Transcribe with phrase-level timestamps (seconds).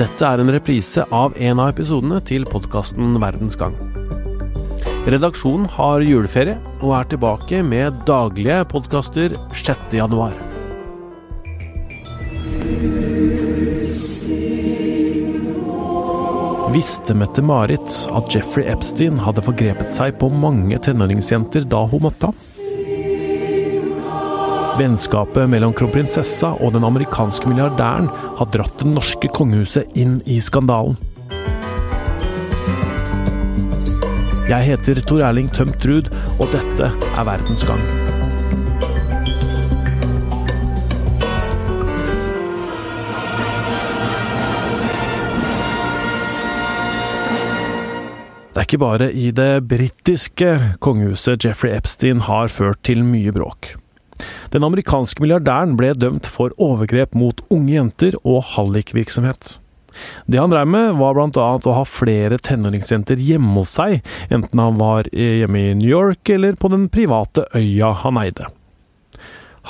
[0.00, 3.74] Dette er en reprise av en av episodene til podkasten Verdens gang.
[5.12, 9.92] Redaksjonen har juleferie og er tilbake med daglige podkaster 6.
[9.98, 10.32] januar.
[16.72, 22.40] Visste Mette-Marit at Jeffrey Epstein hadde forgrepet seg på mange tenåringsjenter da hun møtte ham?
[24.78, 28.06] Vennskapet mellom kronprinsessa og den amerikanske milliardæren
[28.38, 30.98] har dratt det norske kongehuset inn i skandalen.
[34.50, 37.82] Jeg heter Tor Erling Tømt Ruud, og dette er Verdens gang.
[48.50, 50.50] Det er ikke bare i det britiske
[50.82, 53.79] kongehuset Jeffrey Epstein har ført til mye bråk.
[54.54, 59.58] Den amerikanske milliardæren ble dømt for overgrep mot unge jenter og hallikvirksomhet.
[60.30, 64.00] Det han drev med, var annet å ha flere tenåringsjenter hjemme hos seg,
[64.30, 68.48] enten han var hjemme i New York eller på den private øya han eide.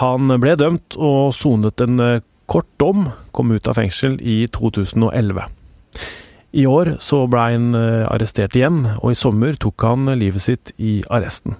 [0.00, 5.42] Han ble dømt og sonet en eh, kort dom, kom ut av fengsel i 2011.
[6.50, 10.72] I år så ble han eh, arrestert igjen, og i sommer tok han livet sitt
[10.78, 11.58] i arresten.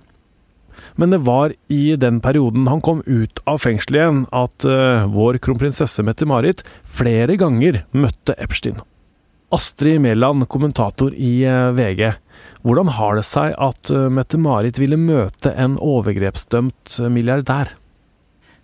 [1.01, 5.39] Men det var i den perioden han kom ut av fengselet igjen at uh, vår
[5.41, 8.83] kronprinsesse Mette-Marit flere ganger møtte Epstein.
[9.51, 12.05] Astrid Mæland, kommentator i uh, VG.
[12.61, 17.73] Hvordan har det seg at uh, Mette-Marit ville møte en overgrepsdømt milliardær?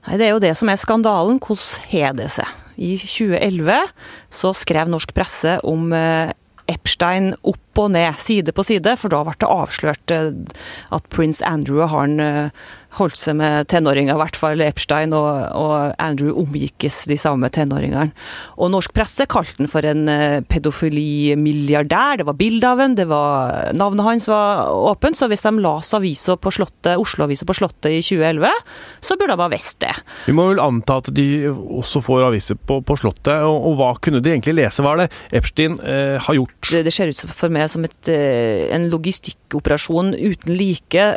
[0.05, 1.41] Nei, Det er jo det som er skandalen.
[1.41, 2.53] Det seg?
[2.77, 3.81] I 2011
[4.29, 5.89] så skrev norsk presse om
[6.71, 10.33] Epstein opp og ned, side på side, for da ble det avslørt eh,
[10.97, 15.29] at prins Andrew og han eh, holdt seg med tenåringer, i hvert fall Epstein og,
[15.57, 18.13] og Andrew omgikkes de samme tenåringene.
[18.57, 22.21] Og norsk presse kalte han for en uh, pedofilimilliardær.
[22.21, 22.97] Det var bilde av han,
[23.77, 28.01] navnet hans var åpent, så hvis de las avisa på Slottet, Oslo-avisa på Slottet i
[28.05, 28.51] 2011,
[29.05, 29.93] så burde de ha visst det.
[30.27, 33.93] Vi må vel anta at de også får aviser på, på Slottet, og, og, hva
[34.03, 34.85] kunne de egentlig lese?
[34.85, 36.71] Hva er det Epstein eh, har gjort?
[36.71, 41.09] Det, det, ser ut for meg som et, uh, en logistikkoperasjon uten like.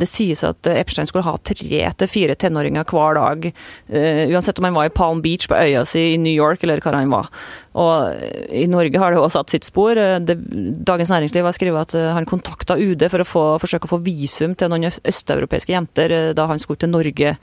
[0.00, 3.46] Det sies at Epstein skulle ha tre til fire tenåringer hver dag.
[3.90, 6.82] Uh, uansett om han var i Palm Beach på øya si i New York, eller
[6.84, 7.30] hva han var.
[7.76, 8.24] Og
[8.56, 9.98] I Norge har det også satt sitt spor.
[10.00, 14.00] Eh, Dagens Næringsliv har skrevet at han kontakta UD for å få, forsøke å få
[14.06, 17.34] visum til noen østeuropeiske jenter da han skulle til Norge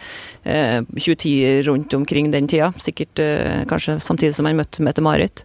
[0.43, 2.71] 2010 rundt omkring den tida.
[2.81, 3.21] Sikkert
[3.69, 5.43] kanskje samtidig som han møtte Mette-Marit.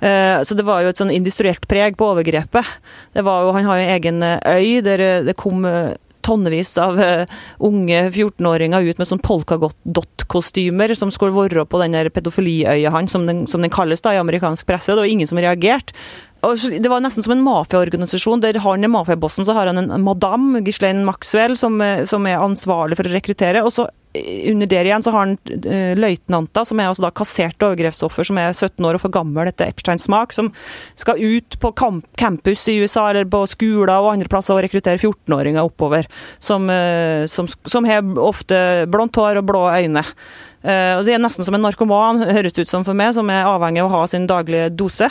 [0.00, 2.72] Så det var jo et sånn industrielt preg på overgrepet.
[3.12, 5.68] Det var jo, Han har jo en egen øy der det kom
[6.26, 7.24] tonnevis av uh,
[7.62, 13.64] unge 14-åringer ut med sånn polkadott-kostymer som skulle være på den pedofiliøya hans, som, som,
[13.64, 14.92] den kalles da i amerikansk presse.
[14.92, 15.96] Det var ingen som reagerte.
[16.42, 18.42] Det var nesten som en mafiaorganisasjon.
[18.42, 21.78] Der han er mafiabossen, så har han en madam, Ghislaine Maxwell, som,
[22.08, 23.62] som, er ansvarlig for å rekruttere.
[23.62, 25.34] Og så eh, under der igjen så har han
[25.64, 29.48] uh, løytnanta, som er altså da kasserte overgrepsoffer, som er 17 år og for gammel
[29.48, 30.50] etter Epsteins smak, som
[30.98, 31.72] skal ut på
[32.20, 36.08] campus i USA eller på skoler og andre plasser og rekruttere 14-åringer oppover.
[36.42, 38.62] Som, uh, som, som har ofte
[38.92, 40.04] blondt hår og blå øyne.
[40.62, 43.30] Uh, og det er nesten som en narkoman, høres det ut som for meg, som
[43.34, 45.08] er avhengig av å ha sin daglige dose.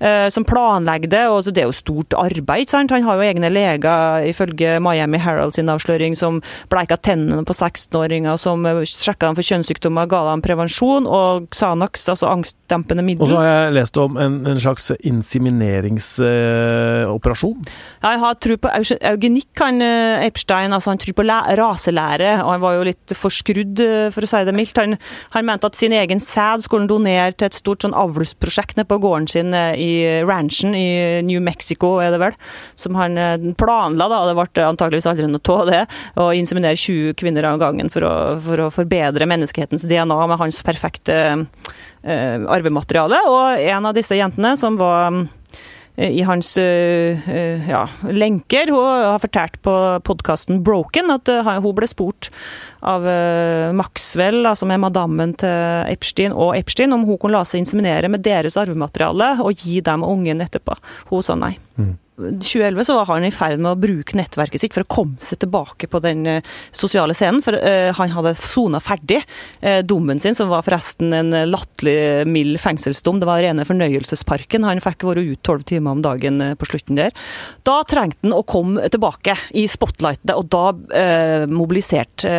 [0.00, 2.68] Uh, som planlegger det, og det er jo stort arbeid.
[2.72, 2.92] sant?
[2.94, 6.40] Han har jo egne leger, ifølge Miami Herald sin avsløring, som
[6.72, 12.26] bleika tennene på 16-åringer, som sjekka dem for kjønnssykdommer, ga dem prevensjon, og Xanax, altså
[12.32, 13.24] angstdempende middel.
[13.26, 17.58] Og så har jeg lest om en, en slags insemineringsoperasjon?
[17.60, 17.64] Eh,
[18.00, 18.68] ja, jeg har tro på
[19.12, 19.76] eugenikk, han
[20.24, 20.72] Epstein.
[20.72, 21.28] altså Han tror på
[21.60, 23.76] raselære, og han var jo litt forskrudd,
[24.14, 24.80] for å si det mildt.
[24.80, 24.93] Han
[25.34, 28.88] han, mente at sin egen sæd skulle han donere til et stort sånn avlsprosjekt nede
[28.90, 29.92] på gården sin eh, i
[30.24, 32.38] ranchen i New Mexico, er det vel,
[32.80, 34.22] som han eh, planla, da.
[34.28, 35.82] Det ble antakeligvis aldri noe av det.
[36.20, 40.60] Å inseminere 20 kvinner av gangen for å, for å forbedre menneskehetens DNA med hans
[40.66, 43.20] perfekte eh, arvemateriale.
[43.30, 45.24] Og en av disse jentene som var
[45.96, 48.70] i hans ja, lenker.
[48.74, 49.74] Hun har fortalt på
[50.06, 51.30] podkasten Broken at
[51.62, 52.30] hun ble spurt
[52.84, 53.06] av
[53.78, 58.24] Maxwell, som er madammen til Epstein, og Epstein, om hun kunne la seg inseminere med
[58.26, 60.74] deres arvemateriale og gi dem ungen etterpå.
[61.12, 61.54] Hun sa nei.
[61.78, 61.94] Mm.
[62.16, 65.40] 2011 så var han i ferd med å bruke nettverket sitt for å komme seg
[65.42, 67.42] tilbake på den uh, sosiale scenen.
[67.42, 69.18] For uh, han hadde sona ferdig
[69.64, 73.18] uh, dommen sin, som var forresten en latterlig mild fengselsdom.
[73.18, 74.66] Det var rene fornøyelsesparken.
[74.68, 77.10] Han fikk være ute tolv timer om dagen på slutten der.
[77.66, 82.30] Da trengte han å komme tilbake i spotlightet, og da mobiliserte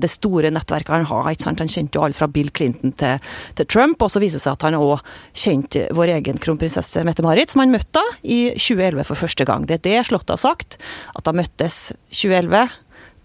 [0.00, 1.30] det store nettverket han har.
[1.32, 1.62] Ikke sant?
[1.62, 3.20] Han kjente jo alle fra Bill Clinton til,
[3.58, 5.02] til Trump, og så viser det seg at han òg
[5.44, 8.91] kjente vår egen kronprinsesse Mette-Marit, som han møtte i 2011.
[8.92, 9.66] 2011 for første gang.
[9.66, 10.78] Det er det Slottet har sagt,
[11.16, 12.64] at de møttes 2011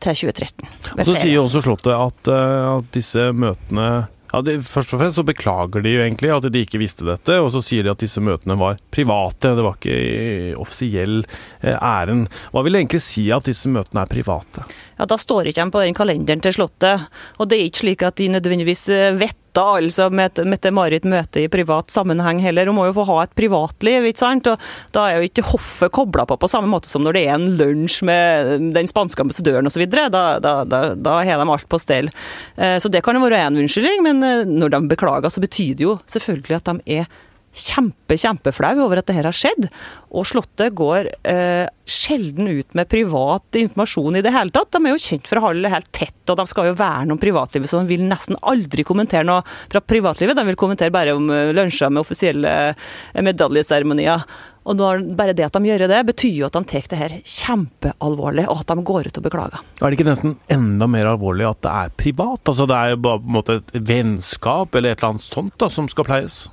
[0.04, 0.70] til 2013.
[0.98, 3.90] Og Så sier også Slottet at, eh, at disse møtene
[4.28, 7.38] ja, de, Først og fremst så beklager de jo egentlig at de ikke visste dette,
[7.40, 11.22] og så sier de at disse møtene var private, det var ikke offisiell
[11.62, 12.28] eh, ærend.
[12.52, 14.68] Hva vil det egentlig si at disse møtene er private?
[14.98, 17.08] ja, da står ikke de på den kalenderen til Slottet.
[17.38, 19.16] Og det er ikke slik at de nødvendigvis eh,
[19.58, 20.08] vet altså
[20.46, 22.70] Mette-Marit møter i privat sammenheng heller.
[22.70, 24.48] Hun må jo få ha et privatliv, ikke sant.
[24.52, 24.58] Og
[24.96, 27.48] da er jo ikke hoffet kobla på på samme måte som når det er en
[27.60, 29.86] lunsj med den spanske ambassadøren osv.
[29.88, 32.12] Da, da, da, da har de alt på stell.
[32.56, 35.78] Eh, så det kan jo være en unnskyldning, men eh, når de beklager, så betyr
[35.78, 37.10] det jo selvfølgelig at de er
[37.58, 39.70] kjempe, kjempeflau over at det her har skjedd.
[40.16, 44.72] Og Slottet går eh, sjelden ut med privat informasjon i det hele tatt.
[44.76, 47.16] De er jo kjent for å holde det helt tett, og de skal jo verne
[47.16, 50.38] om privatlivet, så de vil nesten aldri kommentere noe fra privatlivet.
[50.38, 54.28] De vil kommentere bare om uh, lunsjer med offisielle uh, medaljeseremonier.
[54.68, 57.16] Og når, bare det at de gjør det, betyr jo at de tar det her
[57.24, 59.64] kjempealvorlig, og at de går ut og beklager.
[59.80, 62.44] Er det ikke nesten enda mer alvorlig at det er privat?
[62.44, 65.56] Altså Det er jo bare på en måte et vennskap eller et eller annet sånt
[65.62, 66.46] da, som skal pleies?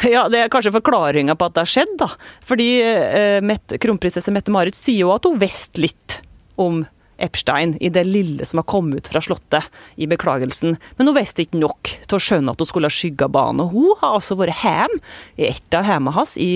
[0.14, 1.94] Ja, Det er kanskje forklaringa på at det har skjedd.
[2.00, 2.08] da.
[2.48, 6.20] Fordi eh, kronprinsesse Mette-Marit sier jo at hun visste litt
[6.60, 6.82] om
[7.22, 10.76] Epstein i det lille som har kommet ut fra Slottet i beklagelsen.
[10.96, 13.70] Men hun visste ikke nok til å skjønne at hun skulle ha skygga banen.
[13.70, 14.98] Hun har altså vært hjemme
[15.38, 16.52] i et av hjemmene hans i,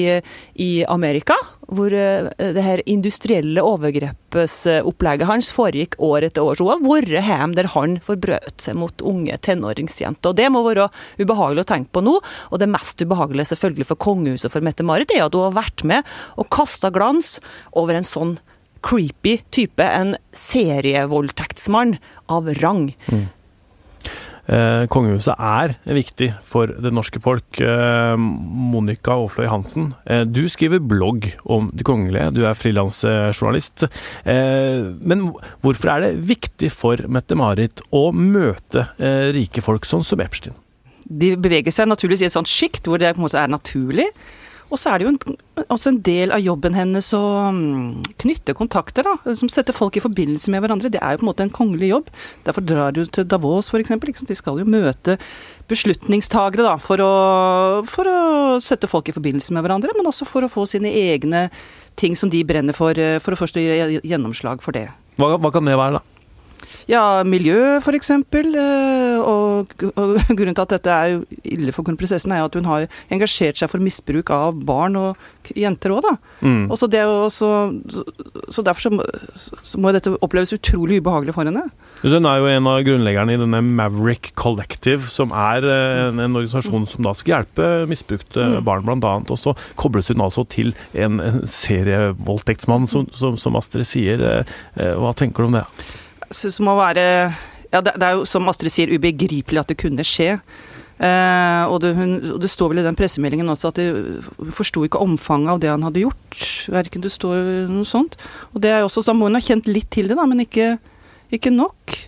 [0.55, 1.37] i, Amerika,
[1.73, 6.59] hvor uh, det her industrielle overgrepsopplegget hans foregikk år etter år.
[6.59, 10.33] Så hun har vært hjemme der han forbrøt seg mot unge tenåringsjenter.
[10.33, 10.89] Og Det må være
[11.21, 12.19] ubehagelig å tenke på nå.
[12.51, 16.17] Og det mest ubehagelige selvfølgelig for kongehuset for Mette-Marit, er at hun har vært med
[16.37, 17.37] og kasta glans
[17.77, 18.37] over en sånn
[18.87, 19.83] creepy type.
[19.83, 21.97] En serievoldtektsmann
[22.33, 22.93] av rang.
[23.11, 23.27] Mm.
[24.47, 27.61] Eh, kongehuset er viktig for det norske folk.
[27.61, 32.33] Eh, Monica Aafløy Hansen, eh, du skriver blogg om de kongelige.
[32.33, 33.89] Du er frilansjournalist.
[34.25, 35.33] Eh, men
[35.63, 40.55] hvorfor er det viktig for Mette-Marit å møte eh, rike folk sånn som Epstein?
[41.07, 44.07] De beveger seg naturligvis i et sånt sjikt hvor det på en måte er naturlig.
[44.67, 45.37] Og så er det jo en,
[45.71, 47.23] også en del av jobben hennes å
[47.53, 49.35] um, knytte kontakter, da.
[49.39, 50.91] Som setter folk i forbindelse med hverandre.
[50.91, 52.11] Det er jo på en måte en kongelig jobb.
[52.49, 53.95] Derfor drar du til Davos, f.eks.
[54.27, 55.19] De skal jo møte
[55.71, 56.75] beslutningstagere, da.
[56.83, 57.13] For å,
[57.91, 58.19] for å
[58.65, 61.47] sette folk i forbindelse med hverandre, men også for å få sine egne
[61.97, 64.89] ting som de brenner for, eh, for å først gi gjennomslag for det.
[65.17, 66.16] Hva, hva kan det være, da?
[66.91, 68.13] Ja, miljø f.eks.
[68.17, 72.87] Eh, og, og grunnen til at dette er ille for kronprinsessen, er at hun har
[73.13, 76.15] engasjert seg for misbruk av barn og jenter òg, da.
[76.43, 76.67] Mm.
[76.71, 77.51] Og så, det også,
[78.53, 81.67] så derfor så, så, må dette oppleves utrolig ubehagelig for henne.
[82.03, 86.39] Hun er jo en av grunnleggerne i denne Maverick Collective, som er eh, en, en
[86.39, 88.59] organisasjon som da skal hjelpe misbrukte mm.
[88.67, 89.31] barn, annet.
[89.33, 94.23] Og så kobles hun altså til en, en serievoldtektsmann, som, som, som Astrid sier.
[94.23, 95.67] Eh, hva tenker du om det?
[96.35, 97.05] Syns må være
[97.73, 100.37] Ja, det, det, er jo som Astrid sier, ubegripelig at det kunne skje.
[100.97, 104.87] Eh, og, det, hun, og, det, står vel i den pressemeldingen også at hun forsto
[104.87, 106.39] ikke omfanget av det han hadde gjort.
[106.73, 108.17] Verken det står noe sånt.
[108.55, 110.47] Og det er jo også, Da må hun ha kjent litt til det, da, men
[110.47, 110.77] ikke,
[111.37, 111.99] ikke nok.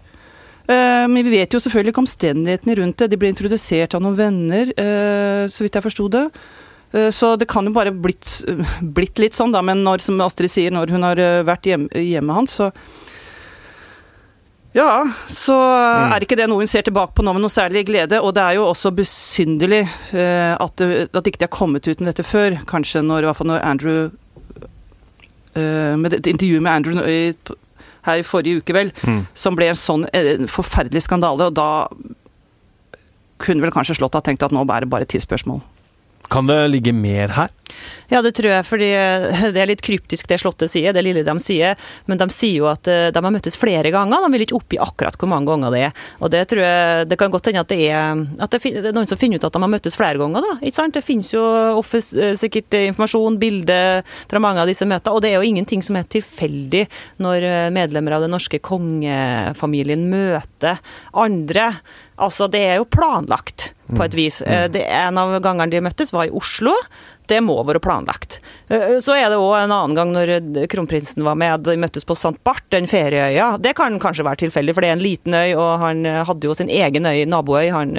[0.69, 3.11] Eh, men vi vet jo selvfølgelig ikke omstendighetene rundt det.
[3.13, 6.25] De ble introdusert av noen venner, eh, så vidt jeg forsto det.
[6.93, 8.41] Eh, så det kan jo bare blitt,
[8.97, 9.63] blitt litt sånn, da.
[9.65, 12.71] Men når, som Astrid sier, når hun har eh, vært hjemme, hjemmet hans, så
[14.77, 16.13] ja, så mm.
[16.13, 18.21] er ikke det noe hun ser tilbake på nå med noe særlig glede.
[18.21, 22.03] Og det er jo også besynderlig uh, at, det, at ikke de har kommet ut
[22.03, 22.59] med dette før.
[22.69, 24.11] Kanskje når, i hvert fall når Andrew
[25.57, 27.33] uh, Med et intervju med Andrew i,
[28.07, 29.25] her i forrige uke, vel, mm.
[29.35, 31.49] som ble en sånn en forferdelig skandale.
[31.49, 31.89] Og da
[33.39, 35.63] kunne vel kanskje Slått ha tenkt at nå er det bare et tidsspørsmål.
[36.29, 37.55] Kan det ligge mer her?
[38.09, 38.89] Ja, det tror jeg, fordi
[39.55, 41.77] det er litt kryptisk det Slottet sier, det lille de sier.
[42.09, 44.81] Men de sier jo at eh, de har møttes flere ganger, de vil ikke oppgi
[44.81, 46.03] akkurat hvor mange ganger det er.
[46.25, 49.09] Og det tror jeg, det kan godt hende at det er at det er noen
[49.09, 50.57] som finner ut at de har møttes flere ganger, da.
[50.63, 50.97] Ikke sant?
[50.97, 51.45] Det finnes jo
[51.79, 55.15] eh, sikkert informasjon, bilder fra mange av disse møtene.
[55.15, 56.87] Og det er jo ingenting som er tilfeldig
[57.25, 60.81] når eh, medlemmer av den norske kongefamilien møter
[61.13, 61.73] andre.
[62.19, 64.19] Altså, det er jo planlagt på et mm.
[64.19, 64.41] vis.
[64.45, 64.73] Mm.
[64.75, 66.75] Det, en av gangene de møttes, var i Oslo
[67.31, 68.39] det må være planlagt.
[68.69, 70.33] Eh, så er det òg en annen gang når
[70.71, 72.37] kronprinsen var med, de møttes på St.
[72.47, 73.57] Bart, den ferieøya.
[73.63, 76.57] Det kan kanskje være tilfeldig, for det er en liten øy, og han hadde jo
[76.59, 77.95] sin egen øy, naboøy, han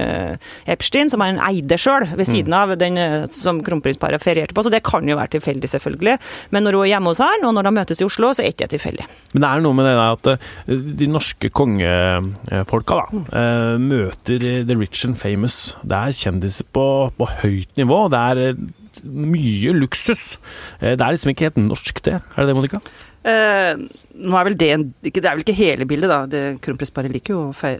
[0.69, 2.31] Epstein, som han eide sjøl, ved mm.
[2.31, 2.99] siden av den
[3.33, 4.65] som kronprinsparet ferierte på.
[4.65, 6.17] Så det kan jo være tilfeldig, selvfølgelig.
[6.55, 8.53] Men når hun er hjemme hos han, og når de møtes i Oslo, så er
[8.53, 9.07] ikke det tilfeldig.
[9.33, 13.89] Men det er noe med det der at de norske kongefolka da, mm.
[13.89, 15.75] møter the rich and famous.
[15.83, 16.85] Det er kjendiser på,
[17.17, 18.03] på høyt nivå.
[18.11, 18.61] Det er eh,
[19.03, 20.37] mye luksus.
[20.79, 22.19] Eh, det er liksom ikke helt norsk, det.
[22.19, 22.81] Er det det, Monica?
[23.27, 23.75] Eh,
[24.23, 24.69] nå er vel det,
[25.03, 26.19] det er vel ikke hele bildet, da.
[26.29, 27.73] Det, Kronprinsparet liker jo å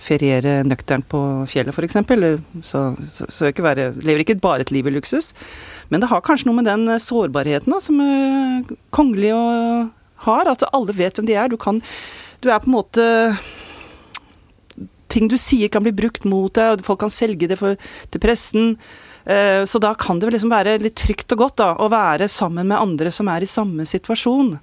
[0.00, 1.98] feriere nøkternt på fjellet, f.eks.
[2.64, 2.84] Så,
[3.18, 5.34] så, så ikke være, lever ikke bare et liv i luksus.
[5.92, 9.36] Men det har kanskje noe med den eh, sårbarheten da, som uh, kongelige
[10.26, 10.50] har.
[10.50, 11.52] At alle vet hvem de er.
[11.52, 11.82] Du kan
[12.40, 13.04] Du er på en måte
[15.12, 17.80] ting du sier kan bli brukt mot deg, og folk kan selge det for,
[18.12, 18.74] til pressen.
[19.26, 22.68] Eh, så da kan det liksom være litt trygt og godt da, å være sammen
[22.70, 24.54] med andre som er i samme situasjon.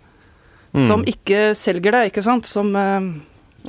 [0.73, 0.85] Mm.
[0.87, 2.47] Som ikke selger deg, ikke sant.
[2.49, 3.09] Som eh,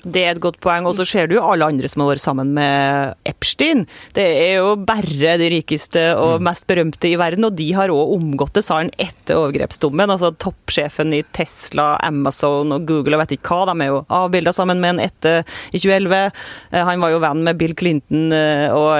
[0.02, 0.88] det er et godt poeng.
[0.88, 3.84] Og så ser du alle andre som har vært sammen med Epstein.
[4.16, 6.46] Det er jo bare de rikeste og mm.
[6.48, 10.10] mest berømte i verden, og de har òg omgått det, sa han etter overgrepsdommen.
[10.10, 13.70] Altså toppsjefen i Tesla, Amazon og Google og vet ikke hva.
[13.70, 16.32] De er jo avbilda sammen med en etter i 2011.
[16.72, 18.92] Eh, han var jo venn med Bill Clinton, eh, og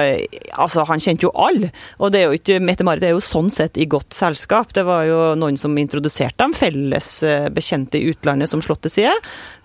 [0.53, 1.71] altså, han kjente jo alle.
[1.99, 4.73] Og det er jo ikke Mette-Marit er jo sånn sett i godt selskap.
[4.75, 9.13] Det var jo noen som introduserte dem, felles eh, bekjente i utlandet som Slottet sier,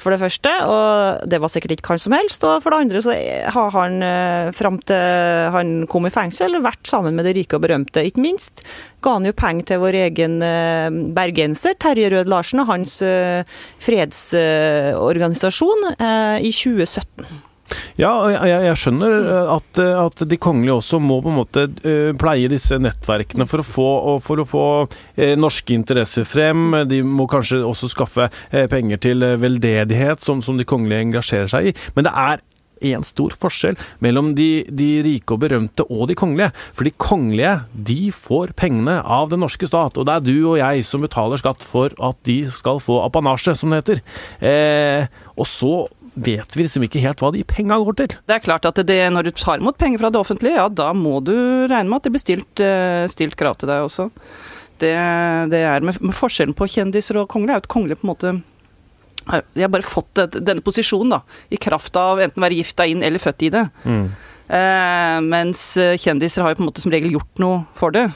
[0.00, 0.52] for det første.
[0.68, 2.44] og det var sikkert ikke han som helst.
[2.46, 3.12] Og for det andre så
[3.56, 5.02] har han eh, fram til
[5.54, 8.06] han kom i fengsel, vært sammen med de rike og berømte.
[8.06, 8.54] Ikke minst
[9.04, 13.42] ga han jo penger til vår egen eh, bergenser, Terje Rød Larsen, og hans eh,
[13.82, 15.80] fredsorganisasjon
[16.40, 17.49] i 2017.
[18.00, 21.66] Ja, jeg, jeg skjønner eh, at, eh, at, de kongelige også må på en måte
[21.84, 23.88] uh, pleie disse nettverkene for å få,
[24.24, 24.66] for å få
[25.40, 26.72] norske interesser frem.
[26.88, 31.74] De må kanskje også skaffe penger til veldedighet, som, som, de kongelige engasjerer seg i.
[31.96, 32.42] Men det er
[32.90, 36.50] en stor forskjell mellom de, de, rike og berømte og de kongelige.
[36.76, 40.60] For de kongelige de får pengene av den norske stat, og det er du og
[40.62, 44.04] jeg som betaler skatt for at de skal få apanasje, som det heter.
[45.36, 45.74] og så
[46.14, 48.14] vet vi liksom ikke helt hva de penga går til.
[48.26, 50.90] Det er klart at det, når du tar imot penger fra det offentlige, ja da
[50.96, 51.34] må du
[51.70, 54.10] regne med at det blir stilt, eh, stilt krav til deg også.
[54.80, 54.94] Det,
[55.52, 58.38] det er med, med, forskjellen på kjendiser og kongelige, er at kongelige på en måte
[59.30, 61.20] de har bare fått denne posisjonen, da,
[61.52, 63.62] i kraft av enten å være gifta inn eller født i det.
[63.84, 64.06] Mm.
[64.50, 68.08] Eh, mens eh, kjendiser har jo på en måte som regel gjort noe for det.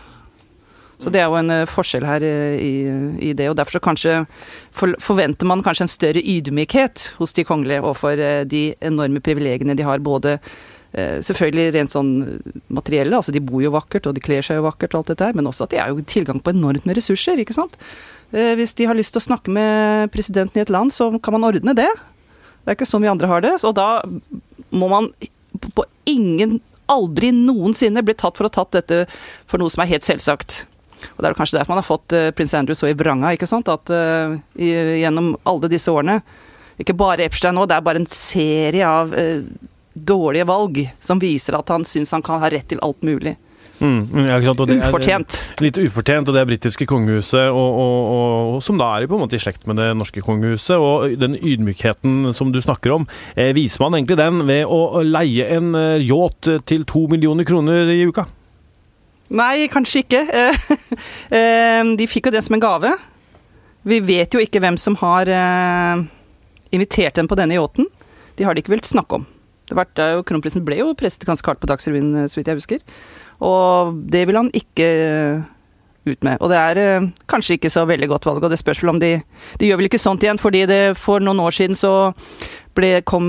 [1.05, 2.75] Så det er jo en uh, forskjell her uh, i,
[3.29, 4.15] i, det, og derfor så kanskje
[4.75, 9.77] for, forventer man kanskje en større ydmykhet hos de kongelige overfor uh, de enorme privilegiene
[9.77, 10.39] de har, både
[10.95, 12.11] selvfølgelig rent sånn
[12.71, 15.27] materielle, altså de bor jo vakkert og de kler seg jo vakkert og alt dette
[15.27, 17.75] her, men også at de har jo tilgang på enormt med ressurser, ikke sant.
[18.31, 21.49] Hvis de har lyst til å snakke med presidenten i et land, så kan man
[21.49, 21.89] ordne det.
[22.63, 23.57] Det er ikke sånn vi andre har det.
[23.67, 23.89] Og da
[24.71, 25.11] må man
[25.75, 29.03] på ingen aldri noensinne bli tatt for å ha tatt dette
[29.51, 30.63] for noe som er helt selvsagt.
[31.15, 33.51] Og det er kanskje derfor man har fått uh, prins Andrew så i vranga, ikke
[33.51, 33.71] sant.
[33.73, 36.21] At uh, i, gjennom alle disse årene,
[36.81, 41.57] ikke bare Epstein nå, det er bare en serie av uh, dårlige valg som viser
[41.59, 43.37] at han syns han kan ha rett til alt mulig.
[43.83, 45.41] Mm, ja, ufortjent.
[45.61, 47.97] Litt ufortjent, og det britiske kongehuset, og, og,
[48.55, 50.79] og, som da er på en måte i slekt med det norske kongehuset.
[50.79, 55.51] Og den ydmykheten som du snakker om, eh, viser man egentlig den ved å leie
[55.59, 58.29] en yacht til to millioner kroner i uka?
[59.35, 60.25] Nei, kanskje ikke.
[61.35, 62.91] Eh, de fikk jo det som en gave.
[63.89, 66.03] Vi vet jo ikke hvem som har eh,
[66.77, 67.89] invitert dem på denne yachten.
[68.39, 69.25] De har de ikke villet snakke om.
[69.67, 69.89] Det var,
[70.29, 72.85] Kronprinsen ble jo presset ganske hardt på Dagsrevyen, eh, så vidt jeg husker.
[73.43, 74.87] Og det vil han ikke
[76.05, 76.39] ut med.
[76.39, 79.17] Og det er kanskje ikke så veldig godt valg, og det spørs vel om de
[79.59, 82.13] De gjør vel ikke sånt igjen, fordi det for noen år siden så
[82.77, 83.27] ble, kom,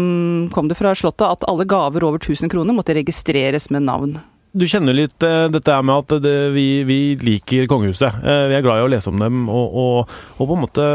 [0.54, 4.18] kom det fra Slottet at alle gaver over 1000 kroner måtte registreres med navn
[4.56, 8.22] du kjenner litt uh, dette med at det, vi, vi, liker kongehuset.
[8.24, 9.44] Uh, vi er glad i å lese om dem.
[9.52, 10.88] Og, og, og, på en måte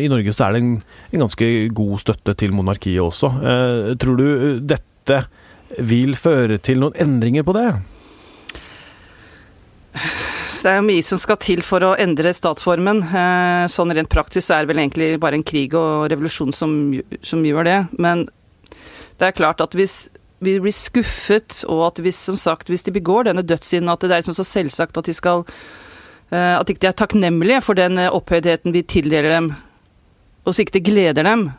[0.00, 0.74] i Norge så er det en,
[1.12, 3.32] en ganske god støtte til monarkiet også.
[3.42, 4.26] Uh, tror du
[4.64, 5.24] dette
[5.80, 7.68] vil føre til noen endringer på det?
[10.62, 13.00] Det er jo mye som skal til for å endre statsformen.
[13.72, 16.76] Sånn rent praktisk er det vel egentlig bare en krig og revolusjon som,
[17.26, 17.78] som gjør det.
[17.98, 18.28] Men
[19.18, 20.04] det er klart at hvis
[20.42, 24.10] vi blir skuffet, og at hvis, som sagt, hvis de begår denne dødssynden, at det
[24.10, 25.44] er liksom så selvsagt at de skal
[26.32, 29.52] eh, At ikke de er takknemlige for den eh, opphøydheten vi tildeler dem,
[30.44, 31.50] og så ikke det gleder dem.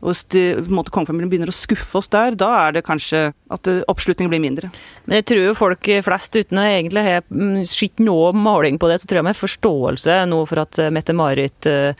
[0.00, 3.68] og hvis de, måte, kongefamilien begynner å skuffe oss der, da er det kanskje at
[3.68, 4.68] uh, oppslutningen blir mindre.
[5.06, 8.90] Men jeg tror jo folk flest, uten å egentlig ha mm, sett noe maling på
[8.90, 11.94] det, så tror jeg med forståelse nå for at Mette-Marit Eh,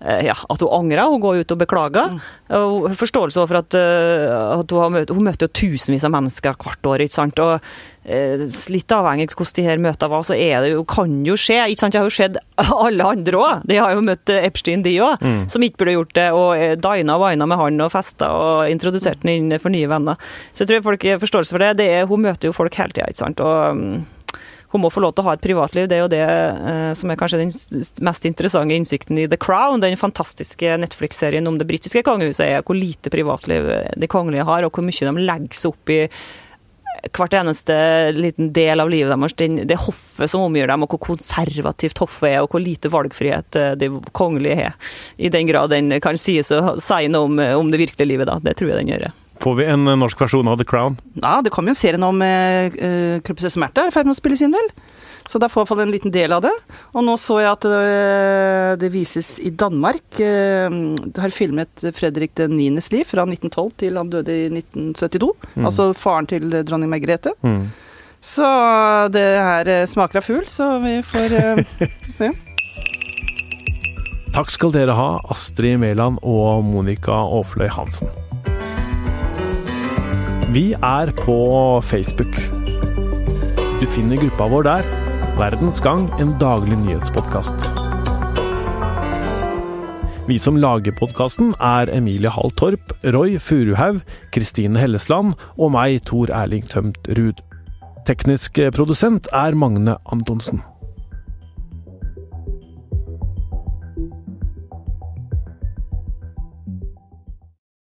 [0.00, 1.08] ja, at hun angra.
[1.10, 2.18] Hun går ut og beklager.
[2.48, 2.94] Mm.
[2.96, 6.86] forståelse for at, uh, at hun, har møtt, hun møter jo tusenvis av mennesker hvert
[6.86, 7.02] år.
[7.02, 7.40] ikke sant?
[7.42, 11.16] Og uh, Litt avhengig av hvordan de her møtene var, så er det jo, kan
[11.26, 11.58] jo skje.
[11.66, 11.96] ikke sant?
[11.96, 12.38] Det har jo skjedd
[12.86, 13.64] alle andre òg.
[13.68, 15.40] De har jo møtt Epstein, de òg, mm.
[15.50, 16.28] som ikke burde gjort det.
[16.38, 20.30] Og dina og vaina med han og festa og introdusert den inn for nye venner.
[20.52, 21.74] Så jeg tror folk har forståelse for det.
[21.82, 23.42] det er, hun møter jo folk hele tida, ikke sant.
[23.42, 24.06] Og um,
[24.72, 25.86] hun må få lov til å ha et privatliv.
[25.88, 27.52] Det er jo det eh, som er kanskje den
[28.04, 32.76] mest interessante innsikten i The Crown, den fantastiske Netflix-serien om det britiske kongehuset, er hvor
[32.76, 36.02] lite privatliv de kongelige har, og hvor mye de legger seg opp i
[37.14, 37.74] hvert eneste
[38.16, 42.42] liten del av livet deres, det hoffet som omgir dem, og hvor konservativt hoffet er,
[42.42, 44.92] og hvor lite valgfrihet eh, de kongelige har.
[45.16, 48.38] I den grad den kan sies å si noe om, om det virkelige livet, da.
[48.42, 49.08] Det tror jeg den gjør.
[49.40, 50.98] Får vi en eh, norsk versjon av The Crown?
[51.22, 54.18] Ja, det kommer jo en serie nå med uh, kronprinsesse Märtha i ferd med å
[54.18, 54.70] spilles inn, vel.
[55.28, 56.54] Så da får jeg en liten del av det.
[56.96, 60.06] Og nå så jeg at det, eh, det vises i Danmark.
[60.16, 65.28] Det har filmet Fredrik den 9.s liv fra 1912 til han døde i 1972.
[65.58, 65.66] Mm.
[65.68, 67.34] Altså faren til dronning Margrethe.
[67.44, 67.66] Mm.
[68.24, 68.48] Så
[69.12, 71.36] det her smaker av fugl, så vi får
[72.22, 72.32] se.
[74.32, 78.08] Takk skal dere ha, Astrid Mæland og Monica Aafløy Hansen.
[80.48, 81.34] Vi er på
[81.84, 82.32] Facebook.
[83.80, 84.86] Du finner gruppa vår der.
[85.36, 87.66] Verdens Gang, en daglig nyhetspodkast.
[90.24, 94.00] Vi som lager podkasten, er Emilie Hall Torp, Roy Furuhaug,
[94.32, 97.44] Kristine Hellesland og meg, Tor Erling Tømt Ruud.
[98.08, 100.64] Teknisk produsent er Magne Antonsen.